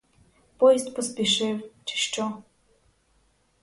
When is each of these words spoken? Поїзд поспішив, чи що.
Поїзд 0.57 0.95
поспішив, 0.95 1.71
чи 1.83 1.95
що. 1.97 2.41